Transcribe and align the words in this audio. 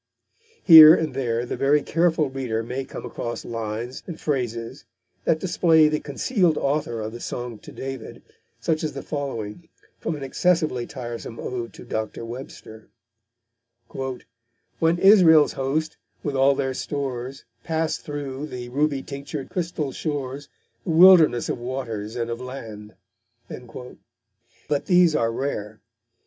Here 0.63 0.95
and 0.95 1.13
there 1.13 1.45
the 1.45 1.55
very 1.55 1.83
careful 1.83 2.31
reader 2.31 2.63
may 2.63 2.85
come 2.85 3.05
across 3.05 3.45
lines 3.45 4.01
and 4.07 4.19
phrases 4.19 4.83
that 5.25 5.37
display 5.37 5.89
the 5.89 5.99
concealed 5.99 6.57
author 6.57 7.01
of 7.01 7.11
the 7.11 7.19
Song 7.19 7.59
to 7.59 7.71
David, 7.71 8.23
such 8.59 8.83
as 8.83 8.93
the 8.93 9.03
following, 9.03 9.69
from 9.99 10.15
an 10.15 10.23
excessively 10.23 10.87
tiresome 10.87 11.39
ode 11.39 11.71
to 11.73 11.85
Dr. 11.85 12.25
Webster: 12.25 12.87
When 13.93 14.97
Israel's 14.97 15.53
host, 15.53 15.97
with 16.23 16.35
all 16.35 16.55
their 16.55 16.73
stores, 16.73 17.43
Passed 17.63 18.01
through 18.01 18.47
the 18.47 18.69
ruby 18.69 19.03
tinctured 19.03 19.51
crystal 19.51 19.91
shores, 19.91 20.49
The 20.83 20.89
wilderness 20.89 21.47
of 21.47 21.59
waters 21.59 22.15
and 22.15 22.31
of 22.31 22.41
land. 22.41 22.95
But 24.67 24.87
these 24.87 25.15
are 25.15 25.31
rare. 25.31 25.79